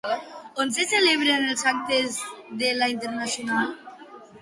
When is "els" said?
1.55-1.67